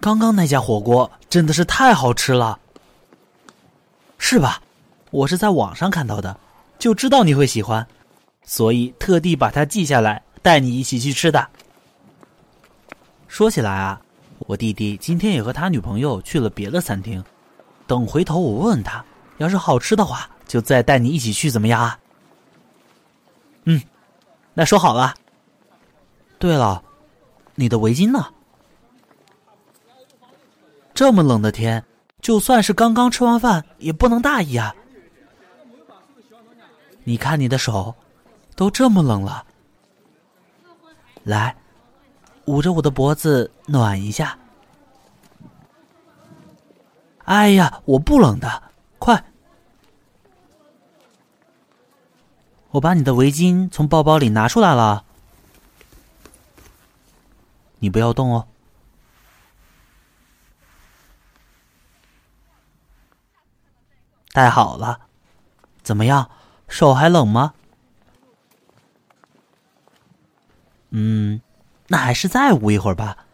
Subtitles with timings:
[0.00, 2.58] 刚刚那家火锅真的是太好吃了，
[4.18, 4.60] 是吧？
[5.10, 6.38] 我是在网上看到的，
[6.78, 7.86] 就知道你会喜欢，
[8.44, 11.48] 所以特地把它记下来，带你一起去吃的。
[13.26, 14.00] 说起来啊，
[14.40, 17.22] 我弟弟今天也和他女朋友去了别的餐厅，
[17.86, 19.04] 等回头我问问他，
[19.38, 21.98] 要是好吃的话，就再带你一起去，怎么样啊？
[23.64, 23.82] 嗯，
[24.54, 25.14] 那说好了。
[26.38, 26.82] 对了，
[27.54, 28.26] 你的围巾呢？
[30.96, 31.84] 这么冷的天，
[32.22, 34.74] 就算是刚刚吃完饭，也不能大意啊！
[37.04, 37.94] 你看你的手，
[38.54, 39.44] 都这么冷了，
[41.22, 41.54] 来，
[42.46, 44.38] 捂着我的脖子暖一下。
[47.24, 48.62] 哎呀，我不冷的，
[48.98, 49.22] 快！
[52.70, 55.04] 我把你的围巾从包包里拿出来了，
[57.80, 58.48] 你不要动哦。
[64.36, 65.00] 戴好了，
[65.82, 66.30] 怎么样？
[66.68, 67.54] 手还冷吗？
[70.90, 71.40] 嗯，
[71.86, 73.24] 那还是再捂一会儿吧。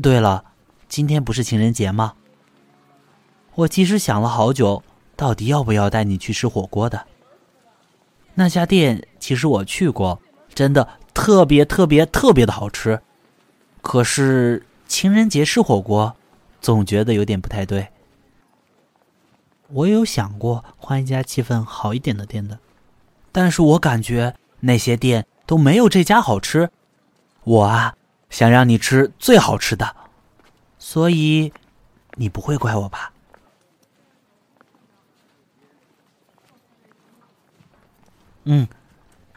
[0.00, 0.42] 对了，
[0.88, 2.14] 今天不是情人节吗？
[3.56, 4.82] 我其实想了好久，
[5.16, 7.06] 到底要不要带你去吃火锅的。
[8.32, 10.18] 那家店其实我去过，
[10.54, 13.02] 真的特别特别特别的好吃。
[13.82, 16.16] 可是情人节吃火锅，
[16.62, 17.90] 总觉得有点不太对。
[19.74, 22.60] 我也有想过换一家气氛好一点的店的，
[23.32, 26.70] 但是我感觉那些店都没有这家好吃。
[27.42, 27.96] 我啊，
[28.30, 29.96] 想让你吃最好吃的，
[30.78, 31.52] 所以
[32.12, 33.12] 你不会怪我吧？
[38.44, 38.68] 嗯，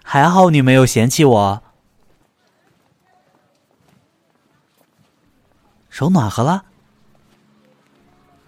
[0.03, 1.63] 还好你没有嫌弃我。
[5.89, 6.63] 手暖和了？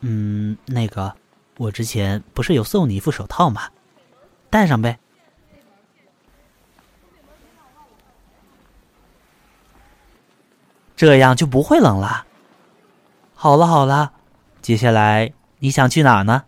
[0.02, 1.16] 嗯，那个。
[1.59, 3.70] 我之前不是有送你一副手套吗？
[4.49, 4.97] 戴上呗，
[10.95, 12.25] 这样就不会冷了。
[13.36, 14.14] 好了好了，
[14.61, 16.45] 接下来你想去哪呢？